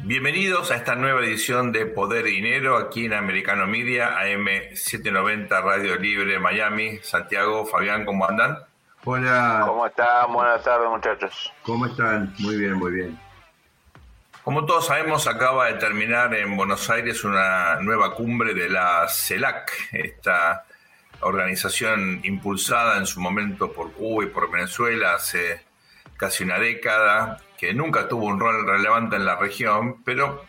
[0.00, 5.96] Bienvenidos a esta nueva edición de Poder y Dinero aquí en Americano Media, AM790 Radio
[5.96, 6.98] Libre Miami.
[7.02, 8.58] Santiago, Fabián, ¿cómo andan?
[9.04, 9.64] Hola.
[9.66, 10.32] ¿Cómo están?
[10.32, 11.52] Buenas tardes, muchachos.
[11.62, 12.34] ¿Cómo están?
[12.38, 13.18] Muy bien, muy bien.
[14.44, 19.70] Como todos sabemos, acaba de terminar en Buenos Aires una nueva cumbre de la CELAC,
[19.92, 20.64] esta
[21.20, 25.62] organización impulsada en su momento por Cuba y por Venezuela hace
[26.16, 30.44] casi una década, que nunca tuvo un rol relevante en la región, pero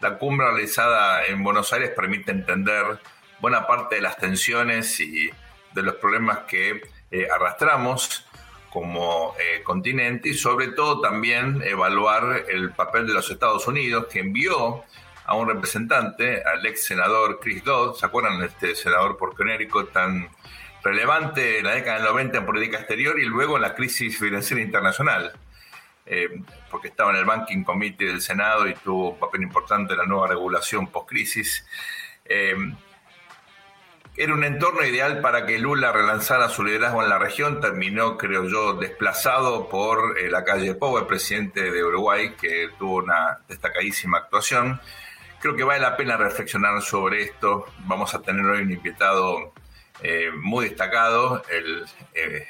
[0.00, 3.00] la cumbre realizada en Buenos Aires permite entender
[3.40, 5.30] buena parte de las tensiones y
[5.72, 8.26] de los problemas que eh, arrastramos
[8.68, 14.20] como eh, continente y sobre todo también evaluar el papel de los Estados Unidos que
[14.20, 14.84] envió
[15.24, 19.90] a un representante, al ex senador Chris Dodd, ¿se acuerdan de este senador por Connecticut
[19.90, 20.28] tan
[20.84, 24.62] relevante en la década del 90 en política exterior y luego en la crisis financiera
[24.62, 25.32] internacional?
[26.10, 29.98] Eh, porque estaba en el Banking Committee del Senado y tuvo un papel importante en
[29.98, 31.66] la nueva regulación post-crisis.
[32.24, 32.56] Eh,
[34.16, 37.60] era un entorno ideal para que Lula relanzara su liderazgo en la región.
[37.60, 42.96] Terminó, creo yo, desplazado por eh, la calle Pou, el presidente de Uruguay, que tuvo
[42.96, 44.80] una destacadísima actuación.
[45.40, 47.66] Creo que vale la pena reflexionar sobre esto.
[47.80, 49.52] Vamos a tener hoy un invitado
[50.40, 51.84] muy destacado, el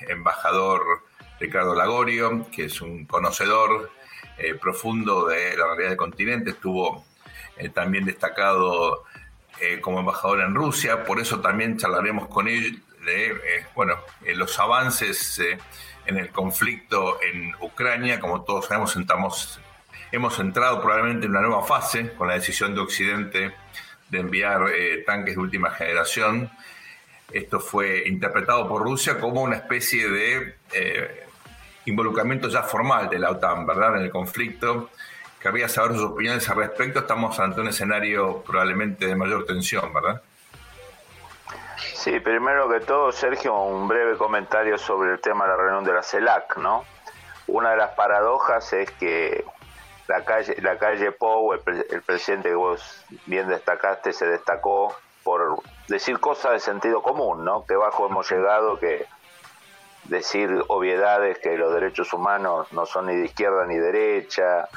[0.09, 1.03] embajador
[1.41, 3.91] Ricardo Lagorio, que es un conocedor
[4.37, 7.05] eh, profundo de la realidad del continente, estuvo
[7.57, 9.05] eh, también destacado
[9.61, 13.97] eh, como embajador en Rusia, por eso también charlaremos con él de bueno,
[14.35, 15.41] los avances
[16.05, 18.97] en el conflicto en Ucrania, como todos sabemos,
[20.13, 23.55] hemos entrado probablemente en una nueva fase con la decisión de Occidente
[24.11, 24.71] de enviar
[25.07, 26.51] tanques de última generación.
[27.33, 31.28] Esto fue interpretado por Rusia como una especie de
[31.89, 33.97] involucramiento ya formal de la OTAN, ¿verdad?
[33.97, 34.91] En el conflicto.
[35.41, 37.01] Querría saber sus opiniones al respecto.
[37.01, 40.21] Estamos ante un escenario probablemente de mayor tensión, ¿verdad?
[41.95, 45.93] Sí, primero que todo, Sergio, un breve comentario sobre el tema de la reunión de
[45.93, 46.85] la CELAC, ¿no?
[47.47, 49.45] Una de las paradojas es que
[50.07, 51.61] la calle, la calle Pou, el,
[51.91, 57.65] el presidente que vos bien destacaste, se destacó por decir cosas de sentido común, ¿no?
[57.67, 59.07] Que bajo hemos llegado, que
[60.09, 64.69] decir obviedades que los derechos humanos no son ni de izquierda ni derecha,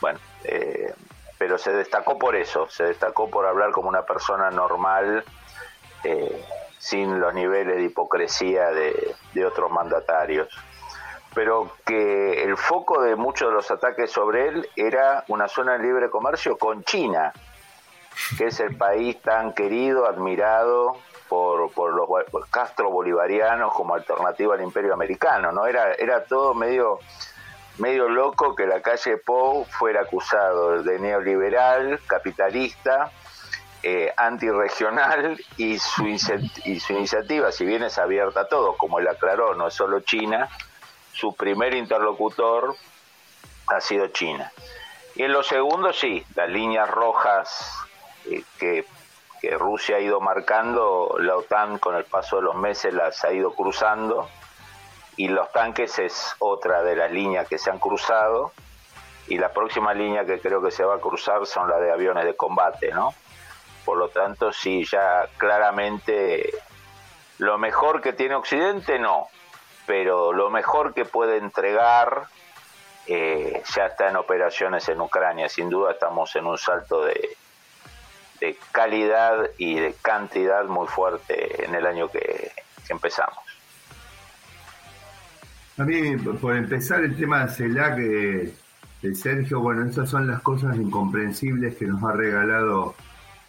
[0.00, 0.92] bueno, eh,
[1.38, 5.24] pero se destacó por eso, se destacó por hablar como una persona normal,
[6.04, 6.44] eh,
[6.78, 10.48] sin los niveles de hipocresía de, de otros mandatarios.
[11.34, 15.80] Pero que el foco de muchos de los ataques sobre él era una zona de
[15.80, 17.32] libre comercio con China,
[18.38, 20.96] que es el país tan querido, admirado
[21.28, 25.66] por, por los Castro bolivarianos como alternativa al imperio americano, ¿no?
[25.66, 26.98] Era, era todo medio,
[27.78, 33.10] medio loco que la calle Pou fuera acusado de neoliberal, capitalista,
[33.82, 39.06] eh, antirregional y su, y su iniciativa, si bien es abierta a todos, como él
[39.06, 40.48] aclaró, no es solo China,
[41.12, 42.74] su primer interlocutor
[43.68, 44.50] ha sido China.
[45.14, 47.72] Y en lo segundo, sí, las líneas rojas
[48.26, 48.84] eh, que
[49.40, 53.32] que Rusia ha ido marcando, la OTAN con el paso de los meses las ha
[53.32, 54.28] ido cruzando
[55.16, 58.52] y los tanques es otra de las líneas que se han cruzado
[59.28, 62.24] y la próxima línea que creo que se va a cruzar son las de aviones
[62.24, 63.14] de combate, ¿no?
[63.84, 66.50] Por lo tanto, sí, ya claramente
[67.38, 69.28] lo mejor que tiene Occidente no,
[69.86, 72.26] pero lo mejor que puede entregar
[73.06, 75.48] eh, ya está en operaciones en Ucrania.
[75.48, 77.36] Sin duda estamos en un salto de,
[78.40, 82.52] de calidad y de cantidad muy fuerte en el año que,
[82.88, 83.38] empezamos.
[85.78, 90.76] A mí, por empezar, el tema de CELAC de, Sergio, bueno, esas son las cosas
[90.76, 92.94] incomprensibles que nos ha regalado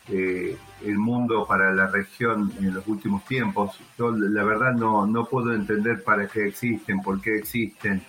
[0.09, 0.55] eh,
[0.85, 3.79] el mundo para la región en los últimos tiempos.
[3.97, 8.03] Yo, la verdad, no, no puedo entender para qué existen, por qué existen,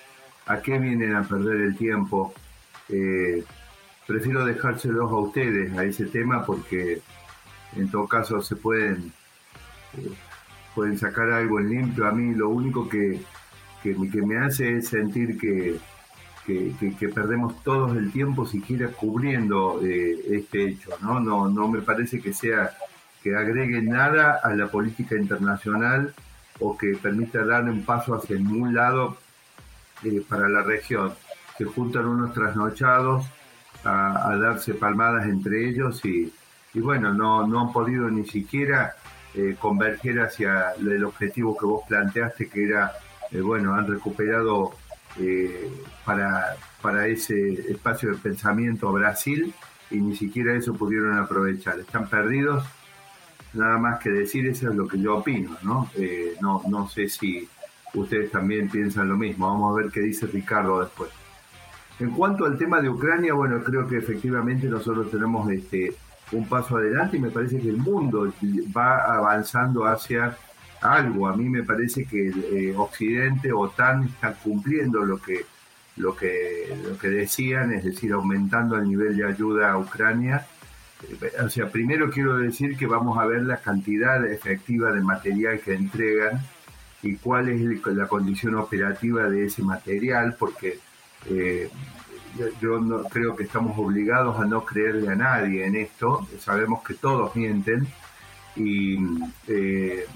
[0.47, 2.35] a qué vienen a perder el tiempo.
[2.89, 3.45] Eh,
[4.09, 7.03] prefiero dejárselos a ustedes a ese tema porque
[7.77, 9.13] en todo caso se pueden
[9.99, 10.11] eh,
[10.75, 12.07] pueden sacar algo en limpio.
[12.07, 13.21] A mí lo único que,
[13.83, 15.79] que, me hace es sentir que,
[16.47, 21.21] que, perdemos todos el tiempo siquiera cubriendo eh, este hecho, ¿no?
[21.21, 21.49] ¿no?
[21.49, 22.71] No me parece que sea
[23.23, 26.15] que agregue nada a la política internacional
[26.61, 29.19] o que permita dar un paso hacia ningún lado
[30.03, 31.13] eh, para la región.
[31.59, 33.27] Se juntan unos trasnochados
[33.85, 36.33] a, darse palmadas entre ellos y,
[36.75, 38.95] y, bueno, no, no han podido ni siquiera
[39.35, 42.93] eh, converger hacia el objetivo que vos planteaste, que era,
[43.31, 44.73] eh, bueno, han recuperado
[46.05, 49.53] para, para ese espacio de pensamiento Brasil
[49.91, 51.81] y ni siquiera eso pudieron aprovechar.
[51.81, 52.65] Están perdidos
[53.53, 55.91] nada más que decir, eso es lo que yo opino, ¿no?
[55.97, 57.49] Eh, no, no sé si
[57.95, 59.49] ustedes también piensan lo mismo.
[59.49, 61.11] Vamos a ver qué dice Ricardo después.
[62.01, 65.95] En cuanto al tema de Ucrania, bueno, creo que efectivamente nosotros tenemos este,
[66.33, 68.33] un paso adelante y me parece que el mundo
[68.77, 70.37] va avanzando hacia
[70.81, 71.27] algo.
[71.27, 75.45] A mí me parece que eh, Occidente, OTAN, están cumpliendo lo que,
[75.97, 80.47] lo, que, lo que decían, es decir, aumentando el nivel de ayuda a Ucrania
[81.45, 85.75] o sea, primero quiero decir que vamos a ver la cantidad efectiva de material que
[85.75, 86.41] entregan
[87.03, 90.81] y cuál es la condición operativa de ese material, porque
[91.27, 91.71] eh,
[92.61, 96.95] yo, no, creo que estamos obligados a no creerle a nadie en esto, sabemos que
[96.95, 97.87] todos mienten,
[98.55, 98.97] y,
[99.47, 100.07] eh,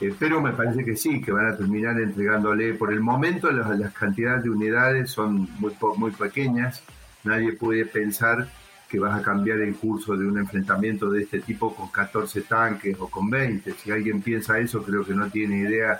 [0.00, 3.92] eh, pero me parece que sí, que van a terminar entregándole, por el momento las,
[3.92, 6.82] cantidades de unidades son muy, muy pequeñas,
[7.24, 8.48] nadie puede pensar
[8.88, 12.94] que vas a cambiar el curso de un enfrentamiento de este tipo con 14 tanques
[13.00, 13.72] o con 20.
[13.72, 15.98] Si alguien piensa eso, creo que no tiene idea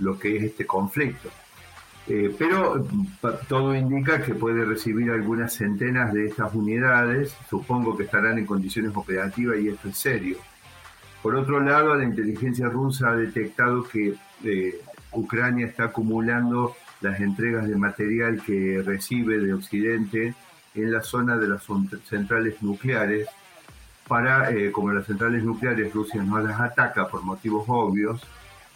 [0.00, 1.30] lo que es este conflicto.
[2.06, 2.86] Eh, pero
[3.48, 8.92] todo indica que puede recibir algunas centenas de estas unidades, supongo que estarán en condiciones
[8.94, 10.36] operativas y esto es serio.
[11.22, 14.14] Por otro lado, la inteligencia rusa ha detectado que
[14.44, 14.80] eh,
[15.12, 20.34] Ucrania está acumulando las entregas de material que recibe de Occidente
[20.74, 21.66] en la zona de las
[22.04, 23.28] centrales nucleares
[24.06, 28.20] para, eh, como las centrales nucleares Rusia no las ataca por motivos obvios,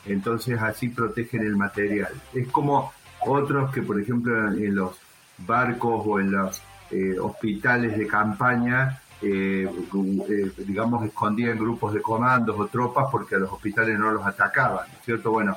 [0.06, 2.12] entonces así protegen el material.
[2.32, 2.92] Es como
[3.26, 4.96] otros que, por ejemplo, en los
[5.38, 9.68] barcos o en los eh, hospitales de campaña, eh,
[10.58, 15.30] digamos, escondían grupos de comandos o tropas porque a los hospitales no los atacaban, ¿cierto?
[15.30, 15.56] Bueno,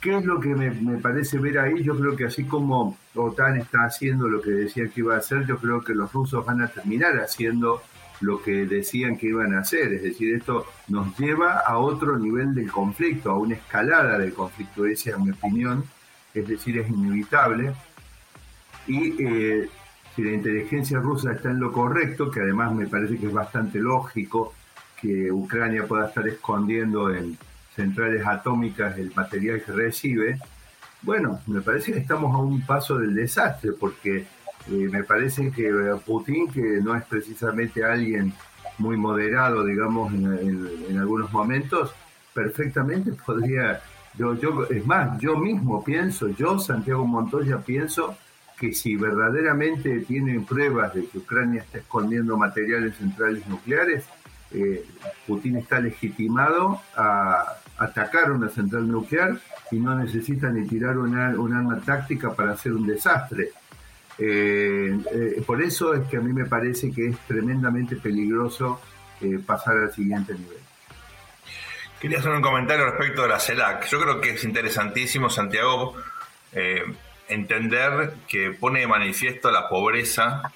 [0.00, 1.82] ¿Qué es lo que me, parece ver ahí?
[1.82, 5.46] Yo creo que así como OTAN está haciendo lo que decía que iba a hacer,
[5.46, 7.82] yo creo que los rusos van a terminar haciendo
[8.22, 9.92] lo que decían que iban a hacer.
[9.92, 14.86] Es decir, esto nos lleva a otro nivel del conflicto, a una escalada del conflicto.
[14.86, 15.84] Esa es mi opinión.
[16.34, 17.72] Es decir, es inevitable.
[18.86, 19.68] Y eh,
[20.14, 23.78] si la inteligencia rusa está en lo correcto, que además me parece que es bastante
[23.78, 24.54] lógico
[25.00, 27.38] que Ucrania pueda estar escondiendo en
[27.74, 30.38] centrales atómicas el material que recibe,
[31.02, 35.72] bueno, me parece que estamos a un paso del desastre, porque eh, me parece que
[36.04, 38.34] Putin, que no es precisamente alguien
[38.78, 41.94] muy moderado, digamos, en, algunos momentos,
[42.34, 43.80] perfectamente podría,
[44.16, 48.16] yo, yo, es más, yo mismo pienso, yo, Santiago Montoya, pienso
[48.58, 54.04] que si verdaderamente tienen pruebas de que Ucrania está escondiendo materiales centrales nucleares,
[54.52, 54.84] eh,
[55.26, 59.38] Putin está legitimado a atacar una central nuclear
[59.70, 63.50] y no necesita ni tirar una, un arma táctica para hacer un desastre.
[64.18, 68.80] Eh, eh, por eso es que a mí me parece que es tremendamente peligroso
[69.46, 70.69] pasar al siguiente nivel.
[72.00, 73.86] Quería hacer un comentario respecto de la CELAC.
[73.88, 75.94] Yo creo que es interesantísimo, Santiago,
[77.28, 80.50] entender que pone de manifiesto la pobreza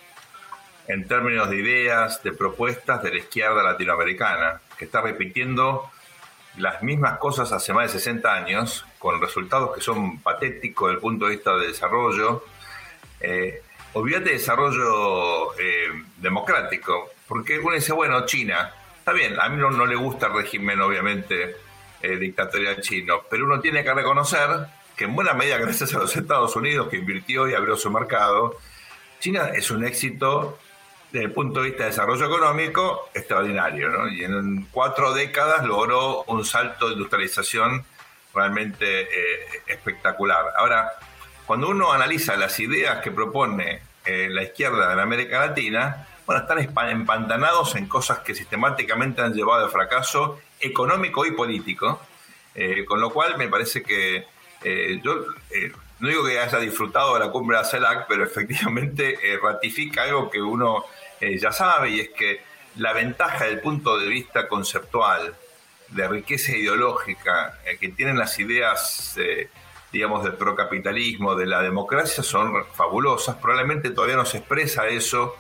[0.89, 5.91] en términos de ideas, de propuestas de la izquierda latinoamericana, que está repitiendo
[6.57, 11.01] las mismas cosas hace más de 60 años, con resultados que son patéticos desde el
[11.01, 12.45] punto de vista de desarrollo.
[13.21, 13.63] Eh,
[13.95, 18.73] olvídate de desarrollo eh, democrático, porque uno dice, bueno, China,
[19.05, 21.57] está bien, a mí no, no le gusta el régimen, obviamente,
[22.01, 24.49] eh, dictatorial chino, pero uno tiene que reconocer
[24.97, 28.57] que en buena medida, gracias a los Estados Unidos, que invirtió y abrió su mercado,
[29.21, 30.59] China es un éxito
[31.13, 34.09] desde el punto de vista de desarrollo económico, extraordinario.
[34.09, 37.85] Y en cuatro décadas logró un salto de industrialización
[38.35, 40.47] realmente eh, espectacular.
[40.57, 40.93] Ahora,
[41.45, 46.59] cuando uno analiza las ideas que propone eh, la izquierda en América Latina, bueno, están
[46.91, 52.01] empantanados en cosas que sistemáticamente han llevado al fracaso económico y político,
[52.55, 54.27] eh, con lo cual me parece que
[55.03, 55.27] yo
[56.01, 60.31] no digo que haya disfrutado de la cumbre de la CELAC, pero efectivamente ratifica algo
[60.31, 60.85] que uno
[61.21, 62.43] eh, ya sabe, y es que
[62.77, 65.35] la ventaja del punto de vista conceptual,
[65.89, 69.49] de riqueza ideológica, eh, que tienen las ideas eh,
[69.93, 73.37] digamos, del procapitalismo, de la democracia, son fabulosas.
[73.37, 75.37] Probablemente todavía no se expresa eso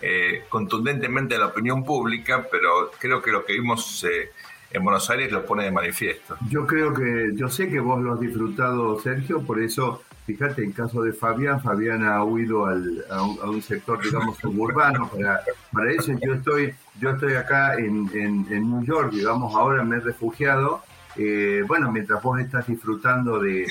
[0.00, 4.30] eh, contundentemente en la opinión pública, pero creo que lo que vimos eh,
[4.70, 6.36] en Buenos Aires lo pone de manifiesto.
[6.48, 10.72] Yo creo que, yo sé que vos lo has disfrutado, Sergio, por eso, fíjate, en
[10.72, 15.40] caso de Fabián, Fabián ha huido al, a, un, sector, digamos, suburbano, para,
[15.72, 20.00] para eso yo estoy, yo estoy acá en, en, New York, digamos, ahora me he
[20.00, 20.82] refugiado,
[21.16, 23.66] eh, bueno, mientras vos estás disfrutando de,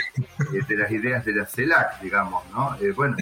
[0.67, 2.75] de, las ideas de la CELAC, digamos, ¿no?
[2.81, 3.15] Eh, bueno,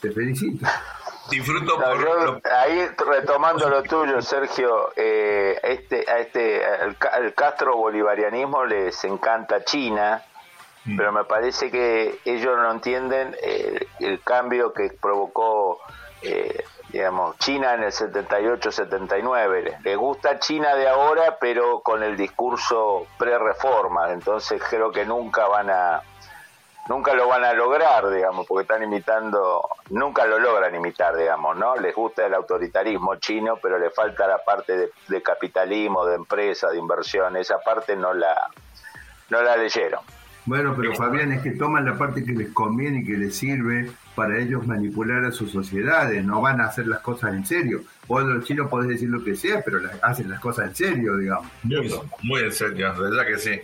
[0.00, 0.66] te felicito.
[1.30, 1.78] Disfruto
[2.44, 10.22] Ahí retomando lo tuyo, Sergio, eh, este, a este, al, Castro bolivarianismo les encanta China,
[10.84, 10.96] mm.
[10.96, 15.78] pero me parece que ellos no entienden eh, el cambio que provocó
[16.22, 19.80] eh, digamos, China en el 78-79.
[19.82, 24.12] Les gusta China de ahora, pero con el discurso pre-reforma.
[24.12, 26.02] Entonces creo que nunca van a
[26.88, 31.76] nunca lo van a lograr, digamos, porque están imitando, nunca lo logran imitar, digamos, ¿no?
[31.76, 36.78] Les gusta el autoritarismo chino, pero le falta la parte de, capitalismo, de empresa, de
[36.78, 38.36] inversión, esa parte no la,
[39.30, 40.00] no la leyeron.
[40.44, 43.92] Bueno, pero Fabián, es que toman la parte que les conviene y que les sirve
[44.16, 47.82] para ellos manipular a sus sociedades, no van a hacer las cosas en serio.
[48.08, 51.46] Vos los chinos podés decir lo que sea, pero hacen las cosas en serio, digamos.
[51.62, 51.88] Muy,
[52.24, 53.60] muy en serio, verdad que sí.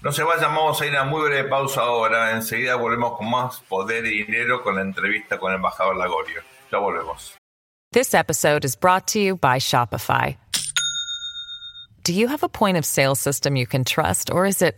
[0.00, 2.30] No se vayan, vamos a ir a muy breve pausa ahora.
[2.30, 6.40] Enseguida volvemos con más poder y dinero con la entrevista con el embajador Lagorio.
[6.70, 7.34] Ya volvemos.
[7.92, 10.36] This episode is brought to you by Shopify.
[12.04, 14.76] Do you have a point of sale system you can trust, or is it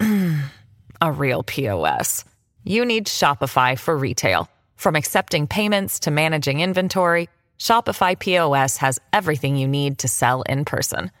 [1.00, 2.24] a real POS?
[2.64, 4.50] You need Shopify for retail.
[4.74, 7.28] From accepting payments to managing inventory,
[7.60, 11.12] Shopify POS has everything you need to sell in person.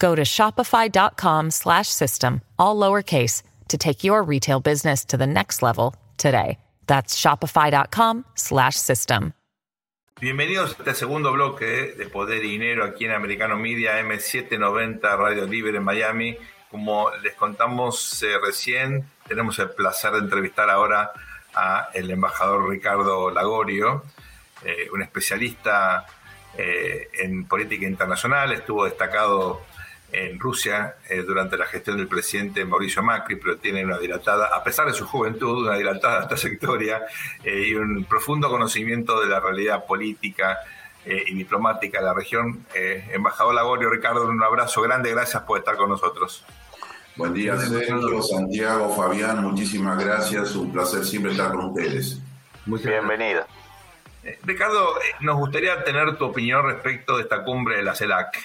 [0.00, 5.62] Go to shopify.com slash system, all lowercase, to take your retail business to the next
[5.62, 6.58] level today.
[6.86, 9.34] That's shopify.com slash system.
[10.20, 15.46] Bienvenidos a este segundo bloque de Poder y Dinero aquí en Americano Media M790 Radio
[15.46, 16.36] Libre en Miami.
[16.70, 21.10] Como les contamos eh, recién, tenemos el placer de entrevistar ahora
[21.54, 24.04] a el embajador Ricardo Lagorio,
[24.64, 26.06] eh, un especialista
[26.56, 29.62] eh, en política internacional, estuvo destacado
[30.12, 34.62] en Rusia eh, durante la gestión del presidente Mauricio Macri, pero tiene una dilatada, a
[34.62, 37.02] pesar de su juventud, una dilatada trayectoria
[37.44, 40.58] eh, y un profundo conocimiento de la realidad política
[41.04, 42.66] eh, y diplomática de la región.
[42.74, 46.44] embajador Lagorio, Ricardo, un abrazo grande, gracias por estar con nosotros.
[47.16, 52.18] Buen día, Sergio, Santiago, Fabián, muchísimas gracias, un placer siempre estar con ustedes.
[52.66, 53.44] Muy bienvenido.
[54.44, 58.36] Ricardo, nos gustaría tener tu opinión respecto de esta cumbre de la CELAC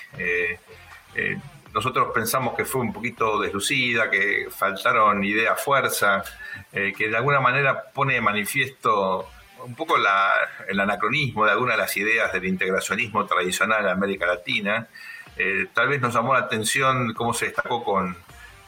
[1.75, 6.23] nosotros pensamos que fue un poquito deslucida, que faltaron idea, fuerza,
[6.71, 9.27] eh, que de alguna manera pone de manifiesto
[9.61, 14.87] un poco el anacronismo de algunas de las ideas del integracionismo tradicional en América Latina.
[15.35, 18.15] Eh, tal vez nos llamó la atención cómo se destacó con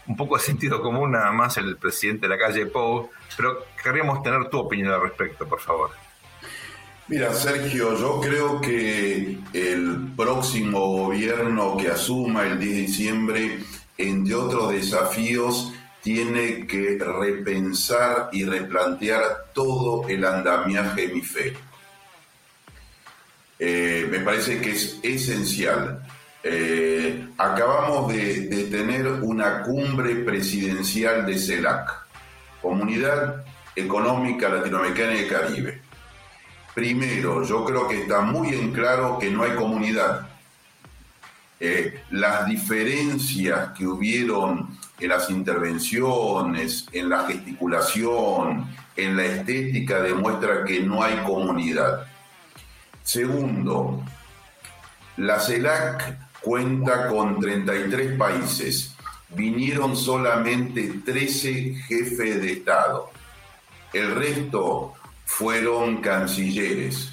[0.07, 4.21] un poco de sentido común nada más el presidente de la calle Pou, pero querríamos
[4.21, 6.06] tener tu opinión al respecto, por favor.
[7.09, 13.59] Mira, Sergio, yo creo que el próximo gobierno que asuma el 10 de diciembre,
[13.97, 15.71] entre otros desafíos,
[16.01, 21.61] tiene que repensar y replantear todo el andamiaje hemisférico.
[23.57, 26.05] Eh, me parece que es esencial.
[26.43, 31.89] Eh, acabamos de, de tener una cumbre presidencial de CELAC,
[32.61, 33.45] Comunidad
[33.77, 35.86] Económica Latinoamericana y Caribe
[36.77, 40.27] Primero, yo creo que está muy en claro que no hay comunidad.
[41.59, 50.65] Eh, las diferencias que hubieron en las intervenciones, en la gesticulación, en la estética, demuestra
[50.65, 52.05] que no hay comunidad.
[53.01, 54.03] Segundo,
[55.17, 58.95] la CELAC cuenta con 33 países.
[59.29, 63.09] Vinieron solamente 13 jefes de Estado.
[63.93, 64.93] El resto
[65.27, 67.11] fueron cancilleres.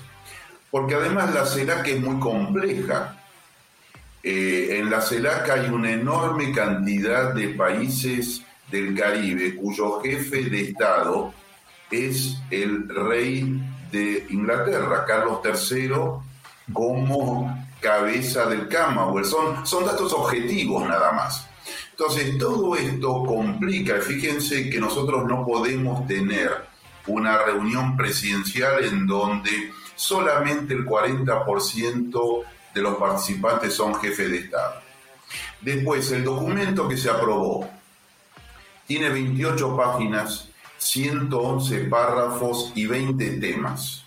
[0.70, 3.20] Porque además la CELAC es muy compleja.
[4.22, 10.60] Eh, en la CELAC hay una enorme cantidad de países del Caribe cuyo jefe de
[10.62, 11.34] Estado
[11.90, 13.60] es el rey
[13.92, 15.90] de Inglaterra, Carlos III,
[16.72, 19.26] como cabeza del Commonwealth.
[19.26, 21.46] Son, son datos objetivos nada más.
[21.90, 24.00] Entonces, todo esto complica.
[24.00, 26.73] Fíjense que nosotros no podemos tener
[27.06, 32.44] una reunión presidencial en donde solamente el 40%
[32.74, 34.80] de los participantes son jefes de Estado.
[35.60, 37.68] Después, el documento que se aprobó
[38.86, 44.04] tiene 28 páginas, 111 párrafos y 20 temas.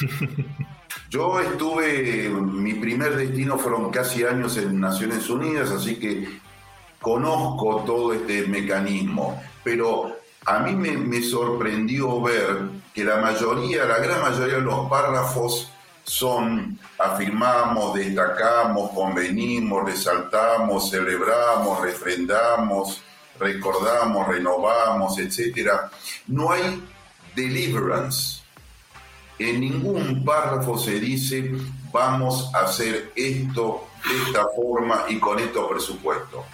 [1.08, 6.40] Yo estuve, mi primer destino fueron casi años en Naciones Unidas, así que
[7.00, 14.20] conozco todo este mecanismo, pero a mí me, sorprendió ver que la mayoría, la gran
[14.22, 15.70] mayoría de los párrafos
[16.04, 23.02] son afirmamos, destacamos, convenimos, resaltamos, celebramos, refrendamos,
[23.40, 25.68] recordamos, renovamos, etc.
[26.28, 26.80] No hay
[27.34, 28.42] deliverance.
[29.40, 31.52] En ningún párrafo se dice
[31.92, 36.44] vamos a hacer esto de esta forma y con estos presupuestos.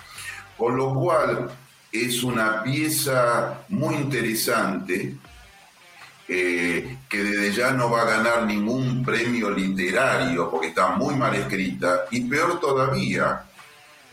[0.56, 1.50] Con lo cual
[1.92, 5.14] es una pieza muy interesante
[6.26, 11.34] eh, que desde ya no va a ganar ningún premio literario porque está muy mal
[11.34, 13.42] escrita y peor todavía,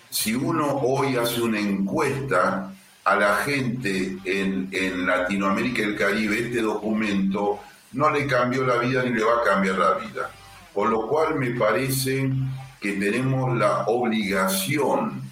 [0.09, 2.73] si uno hoy hace una encuesta
[3.05, 7.59] a la gente en, en Latinoamérica y el Caribe, este documento
[7.93, 10.29] no le cambió la vida ni le va a cambiar la vida.
[10.73, 12.29] Con lo cual me parece
[12.81, 15.28] que tenemos la obligación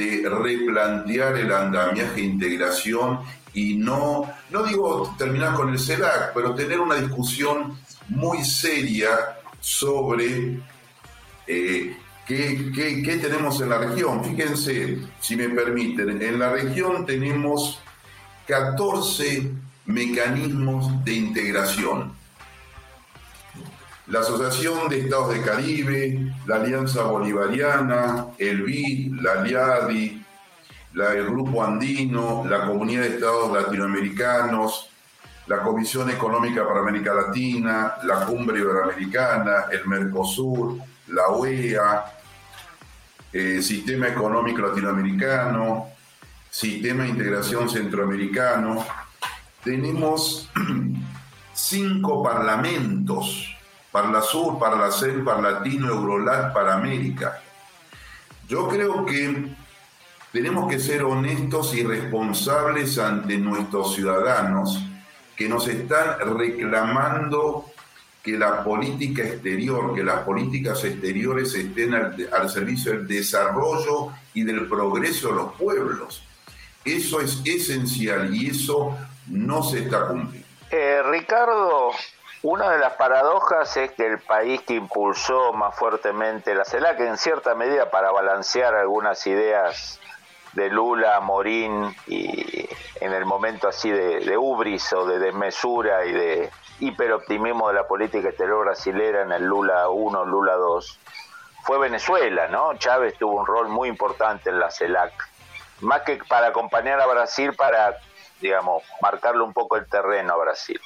[0.00, 3.20] de replantear el andamiaje integración
[3.52, 7.78] y no, no digo terminar con el CELAC, pero tener una discusión
[8.08, 9.10] muy seria
[9.60, 10.60] sobre
[11.46, 14.24] eh, qué, qué, tenemos en la región.
[14.24, 17.80] Fíjense, si me permiten, en la región tenemos
[18.46, 19.50] 14
[19.86, 22.19] mecanismos de integración
[24.10, 30.26] la Asociación de Estados del Caribe, la Alianza Bolivariana, el BID, la ALIADI,
[30.94, 34.90] el Grupo Andino, la Comunidad de Estados Latinoamericanos,
[35.46, 42.04] la Comisión Económica para América Latina, la Cumbre Iberoamericana, el Mercosur, la OEA,
[43.32, 45.86] el eh, Sistema Económico Latinoamericano,
[46.50, 48.84] Sistema de Integración Centroamericano.
[49.62, 50.50] Tenemos
[51.54, 53.49] cinco parlamentos
[53.90, 57.42] para la Sur, para la CEL, para Latino, Eurolat, para América.
[58.48, 59.48] Yo creo que
[60.32, 64.84] tenemos que ser honestos y responsables ante nuestros ciudadanos
[65.36, 67.66] que nos están reclamando
[68.22, 74.68] que la política exterior, que las políticas exteriores estén al, servicio del desarrollo y del
[74.68, 76.22] progreso de los pueblos.
[76.84, 78.96] Eso es esencial y eso
[79.28, 80.46] no se está cumpliendo.
[80.70, 81.92] Eh, Ricardo,
[82.42, 87.18] una de las paradojas es que el país que impulsó más fuertemente la CELAC, en
[87.18, 90.00] cierta medida para balancear algunas ideas
[90.54, 92.68] de Lula, Morín y
[93.00, 96.50] en el momento así de, de ubris o de desmesura y de
[96.80, 100.98] hiperoptimismo de la política exterior brasilera en el Lula 1, Lula 2,
[101.62, 102.74] fue Venezuela, ¿no?
[102.78, 105.12] Chávez tuvo un rol muy importante en la CELAC,
[105.80, 107.98] más que para acompañar a Brasil, para,
[108.40, 110.80] digamos, marcarle un poco el terreno a Brasil.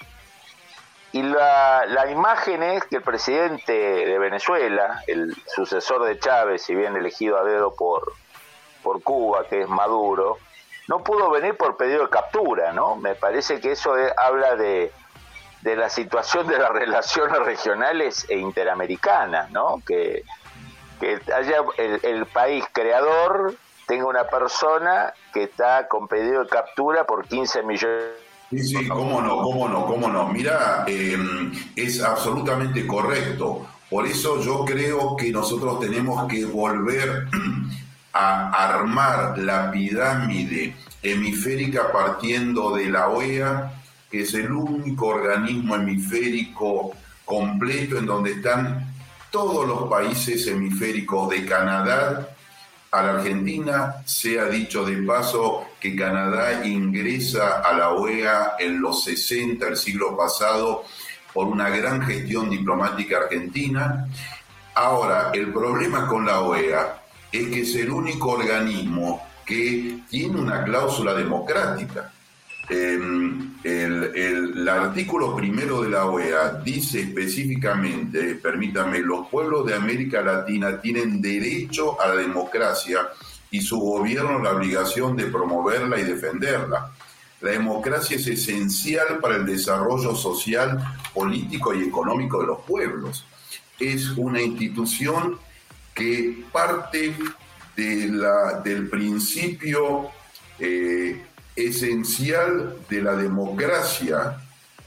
[1.14, 6.74] Y la, la, imagen es que el presidente de Venezuela, el sucesor de Chávez, si
[6.74, 8.14] bien elegido a dedo por,
[8.82, 10.38] por Cuba, que es Maduro,
[10.88, 12.96] no pudo venir por pedido de captura, ¿no?
[12.96, 14.90] Me parece que eso habla de,
[15.60, 19.80] de la situación de las relaciones regionales e interamericanas, ¿no?
[19.86, 20.24] Que,
[20.98, 23.54] que haya el, el país creador
[23.86, 29.20] tenga una persona que está con pedido de captura por 15 millones Sí, sí, cómo
[29.20, 30.28] no, cómo no, cómo no.
[30.28, 33.66] Mira, em, es absolutamente correcto.
[33.90, 37.28] Por eso yo creo que nosotros tenemos que volver
[38.12, 43.72] a armar la pirámide hemisférica partiendo de la OEA,
[44.10, 46.92] que es el único organismo hemisférico
[47.24, 48.94] completo en donde están
[49.30, 52.33] todos los países hemisféricos de Canadá
[52.94, 53.96] a la Argentina.
[54.06, 59.76] Se ha dicho de paso que Canadá ingresa a la OEA en los 60 del
[59.76, 60.84] siglo pasado
[61.32, 64.06] por una gran gestión diplomática argentina.
[64.74, 67.02] Ahora, el problema con la OEA
[67.32, 72.12] es que es el único organismo que tiene una cláusula democrática.
[72.68, 80.80] Em, el, artículo primero de la OEA dice específicamente, permítame, los pueblos de América Latina
[80.80, 83.00] tienen derecho a la democracia
[83.50, 86.90] y su gobierno la obligación de promoverla y defenderla.
[87.40, 93.26] La democracia es esencial para el desarrollo social, político y económico de los pueblos.
[93.78, 95.38] Es una institución
[95.94, 97.14] que parte
[97.76, 100.08] de la, del principio
[100.58, 101.22] eh,
[101.56, 104.36] esencial de la democracia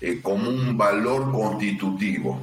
[0.01, 2.41] eh, como un valor constitutivo.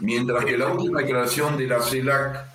[0.00, 2.50] Mientras que la última declaración de la CELAC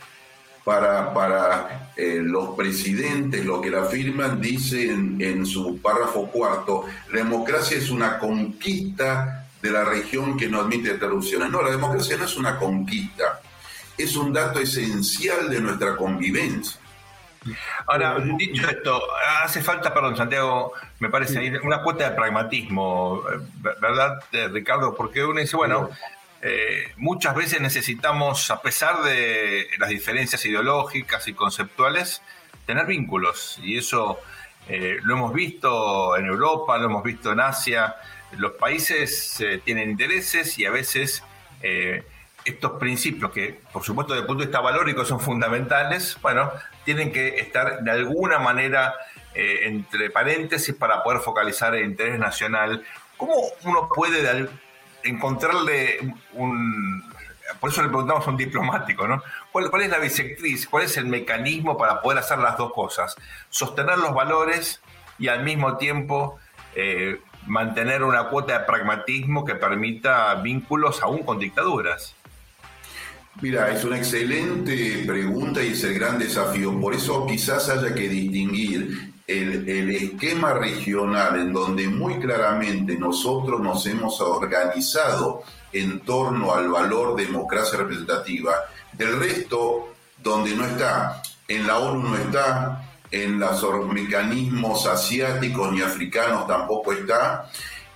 [0.63, 6.85] para, para eh, los presidentes, lo que la afirman, dice en, en su párrafo cuarto,
[7.11, 11.49] la democracia es una conquista de la región que no admite interrupciones.
[11.49, 13.41] No, la democracia no es una conquista,
[13.97, 16.79] es un dato esencial de nuestra convivencia.
[17.87, 19.01] Ahora, dicho esto,
[19.43, 23.23] hace falta, perdón, Santiago, me parece, una cuota de pragmatismo,
[23.79, 24.95] ¿verdad, Ricardo?
[24.95, 25.89] Porque uno dice, bueno,
[26.41, 32.21] eh, muchas veces necesitamos, a pesar de las diferencias ideológicas y conceptuales,
[32.65, 33.59] tener vínculos.
[33.63, 34.19] Y eso
[34.67, 37.95] eh, lo hemos visto en Europa, lo hemos visto en Asia.
[38.37, 41.23] Los países eh, tienen intereses y a veces
[42.45, 46.51] estos principios que, por supuesto, desde el punto de vista valórico son fundamentales, bueno,
[46.83, 48.93] tienen que estar de alguna manera
[49.33, 52.85] entre paréntesis para poder focalizar el interés nacional.
[53.17, 54.47] ¿Cómo uno puede
[55.03, 55.99] encontrarle
[56.33, 57.03] un...
[57.59, 59.21] Por eso le preguntamos a un diplomático, ¿no?
[59.51, 60.67] ¿Cuál, es la bisectriz?
[60.67, 63.15] ¿Cuál es el mecanismo para poder hacer las dos cosas?
[63.49, 64.81] Sostener los valores
[65.19, 66.39] y al mismo tiempo
[66.73, 72.15] eh, mantener una cuota de pragmatismo que permita vínculos aún con dictaduras.
[73.41, 76.79] Mira, es una excelente pregunta y es el gran desafío.
[76.79, 83.85] Por eso quizás haya que distinguir el, esquema regional en donde muy claramente nosotros nos
[83.87, 85.43] hemos organizado
[85.73, 88.53] en torno al valor democracia representativa,
[88.93, 95.81] del resto donde no está, en la ONU no está, en los mecanismos asiáticos ni
[95.81, 97.49] africanos tampoco está,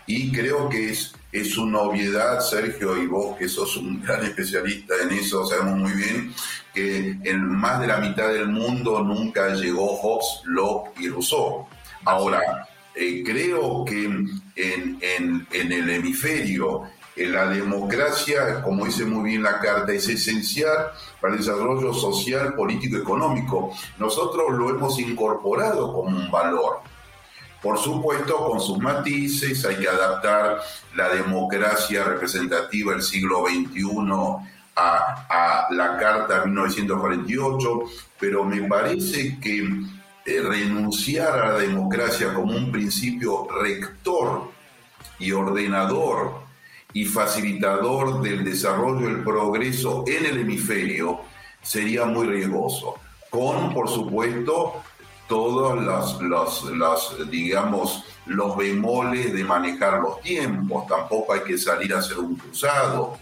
[0.06, 4.96] y creo que es, es una obviedad, Sergio, y vos que sos un gran especialista
[5.04, 6.34] en eso, sabemos muy bien,
[6.74, 11.68] que en más de la mitad del mundo nunca llegó Hobbes, Locke y Rousseau.
[12.06, 16.84] Ahora, eh, creo que en, en, el hemisferio
[17.16, 22.98] la democracia, como dice muy bien la carta, es esencial para el desarrollo social, político,
[22.98, 23.72] económico.
[23.98, 26.80] Nosotros lo hemos incorporado como un valor.
[27.62, 30.62] Por supuesto, con sus matices, hay que adaptar
[30.96, 33.84] la democracia representativa del siglo XXI
[34.76, 37.82] a, la Carta 1948,
[38.18, 39.60] pero me parece que
[40.26, 44.52] eh, renunciar a la democracia como un principio rector
[45.20, 46.44] y ordenador
[46.94, 51.20] y facilitador del desarrollo del progreso en el hemisferio
[51.62, 52.96] sería muy riesgoso,
[53.30, 54.82] con, por supuesto,
[55.30, 60.88] todos los, los, los, digamos, los bemoles de manejar los tiempos.
[60.88, 63.18] Tampoco hay que salir a hacer un cruzado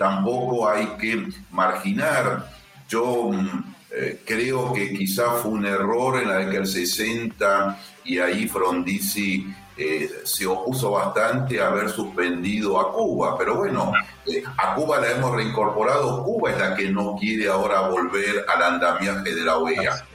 [0.00, 2.50] tampoco hay que marginar.
[2.88, 8.18] Yo mm, eh, creo que quizá fue un error en la década del 60 y
[8.18, 13.92] ahí Frondizi eh, se opuso bastante a haber suspendido a Cuba, pero bueno,
[14.26, 18.62] eh, a Cuba la hemos reincorporado, Cuba es la que no quiere ahora volver al
[18.62, 20.06] andamiaje de la OEA.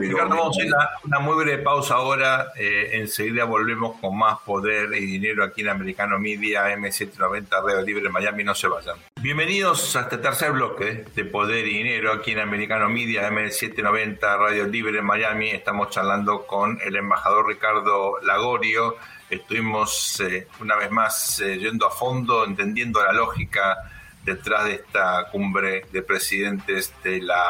[0.00, 2.52] Ricardo, vamos a una, una, muy breve pausa ahora.
[2.56, 8.08] Eh, enseguida volvemos con más poder y dinero aquí en Americano Media, M790 Radio Libre
[8.08, 8.42] Miami.
[8.42, 8.96] No se vayan.
[9.20, 14.66] Bienvenidos a este tercer bloque de Poder y Dinero aquí en Americano Media, M790 Radio
[14.66, 15.50] Libre Miami.
[15.50, 18.96] Estamos charlando con el embajador Ricardo Lagorio.
[19.28, 23.76] Estuvimos eh, una vez más eh, yendo a fondo, entendiendo la lógica
[24.24, 27.44] detrás de esta cumbre de presidentes de la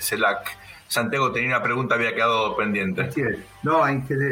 [0.00, 0.61] CELAC
[0.92, 3.08] Santiago tenía una pregunta, había quedado pendiente.
[3.62, 3.82] No,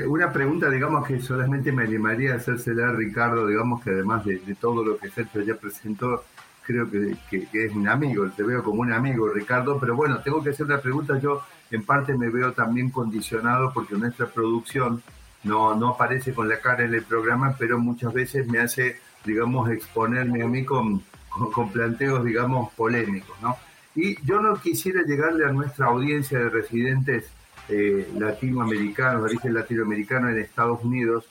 [0.08, 4.38] una pregunta, digamos, que solamente me animaría a hacérsela a Ricardo, digamos, que además de,
[4.60, 6.22] todo lo que Sergio ya presentó,
[6.62, 10.50] creo que, es un amigo, te veo como un amigo, Ricardo, pero bueno, tengo que
[10.50, 15.02] hacer una pregunta, yo en parte me veo también condicionado porque nuestra producción
[15.44, 19.70] no, no aparece con la cara en el programa, pero muchas veces me hace, digamos,
[19.70, 21.02] exponerme a mí con,
[21.54, 23.56] con planteos, digamos, polémicos, ¿no?
[23.94, 27.24] Y yo no quisiera llegarle a nuestra audiencia de residentes
[27.68, 31.24] eh, latinoamericanos, de origen latinoamericano en Estados Unidos,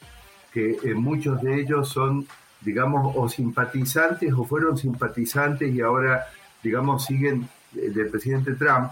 [0.53, 2.27] que eh, muchos de ellos son,
[2.61, 6.27] digamos, o simpatizantes o fueron simpatizantes y ahora,
[6.63, 8.91] digamos, siguen eh, del presidente Trump.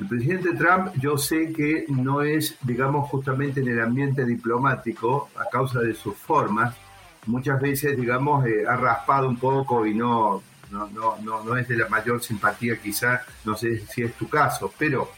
[0.00, 5.48] El presidente Trump yo sé que no es, digamos, justamente en el ambiente diplomático, a
[5.50, 6.74] causa de sus formas,
[7.26, 10.42] muchas veces, digamos, ha raspado un poco y no,
[10.74, 14.28] no, no, no, no es de la mayor simpatía quizá, no sé si es tu
[14.28, 15.08] caso, pero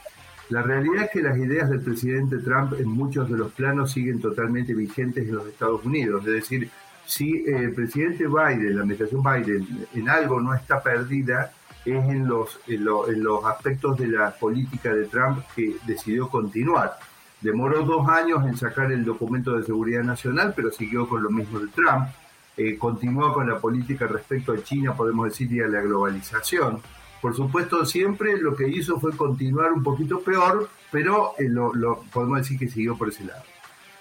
[0.51, 4.21] la realidad es que las ideas del presidente Trump en muchos de los planos siguen
[4.21, 6.25] totalmente vigentes en los Estados Unidos.
[6.25, 6.71] Es decir,
[7.05, 11.53] si el presidente Biden, la administración Biden, en algo no está perdida,
[11.85, 16.99] es en los, en, los aspectos de la política de Trump que decidió continuar.
[17.41, 21.61] Demoró dos años en sacar el documento de seguridad nacional, pero siguió con lo mismo
[21.61, 22.09] de Trump
[22.57, 26.81] eh, continuó con la política respecto a China, podemos decir, y a la globalización.
[27.21, 32.39] Por supuesto, siempre lo que hizo fue continuar un poquito peor, pero eh, lo, podemos
[32.39, 33.43] decir que siguió por ese lado.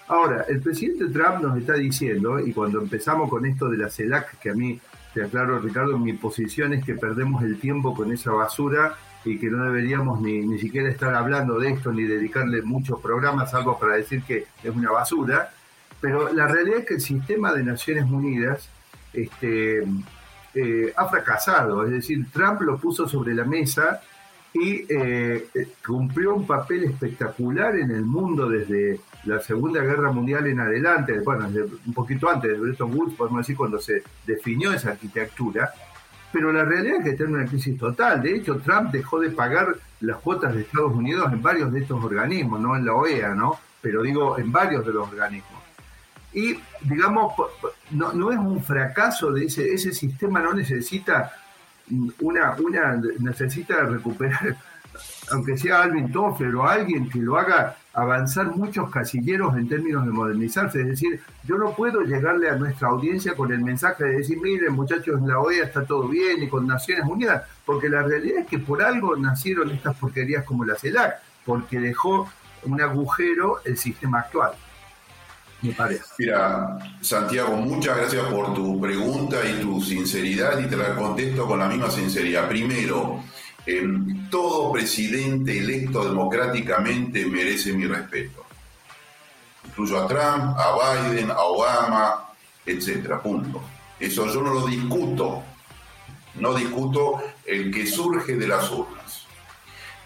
[0.08, 4.38] Ahora, el presidente Trump nos está diciendo, y cuando empezamos con esto de la CELAC,
[4.38, 4.80] que a mí,
[5.12, 9.50] te aclaro Ricardo, mi posición es que perdemos el tiempo con esa basura y que
[9.50, 13.96] no deberíamos ni, ni siquiera estar hablando de esto ni dedicarle muchos programas, algo para
[13.96, 15.50] decir que es una basura.
[16.00, 18.68] Pero la realidad es que el sistema de Naciones Unidas
[19.12, 19.84] este,
[20.54, 21.84] eh, ha fracasado.
[21.84, 24.00] Es decir, Trump lo puso sobre la mesa
[24.52, 25.48] y eh,
[25.84, 31.46] cumplió un papel espectacular en el mundo desde la Segunda Guerra Mundial en adelante, bueno,
[31.86, 35.72] un poquito antes de Bretton Woods, podemos decir, cuando se definió esa arquitectura,
[36.32, 38.22] pero la realidad es que está en una crisis total.
[38.22, 42.02] De hecho, Trump dejó de pagar las cuotas de Estados Unidos en varios de estos
[42.02, 43.58] organismos, no en la OEA, ¿no?
[43.80, 45.65] Pero digo, en varios de los organismos.
[46.36, 47.32] Y, digamos,
[47.92, 51.32] no, no es un fracaso de ese, ese sistema, no necesita
[52.20, 54.54] una, una, necesita recuperar,
[55.32, 60.12] aunque sea Alvin Toffler o alguien que lo haga avanzar muchos casilleros en términos de
[60.12, 60.82] modernizarse.
[60.82, 64.74] Es decir, yo no puedo llegarle a nuestra audiencia con el mensaje de decir, miren
[64.74, 68.58] muchachos, la OEA está todo bien y con Naciones Unidas, porque la realidad es que
[68.58, 71.14] por algo nacieron estas porquerías como la CELAC,
[71.46, 72.30] porque dejó
[72.64, 74.52] un agujero el sistema actual.
[76.18, 81.58] Mira, Santiago, muchas gracias por tu pregunta y tu sinceridad y te la contesto con
[81.58, 82.48] la misma sinceridad.
[82.48, 83.22] Primero,
[84.30, 88.44] todo presidente electo democráticamente merece mi respeto.
[89.64, 92.28] Incluyo a Trump, a Biden, a Obama,
[92.64, 93.20] etcétera.
[93.20, 93.62] Punto.
[93.98, 95.42] Eso yo no lo discuto.
[96.36, 99.26] No discuto el que surge de las urnas.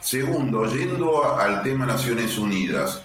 [0.00, 3.02] Segundo, yendo al tema Naciones Unidas.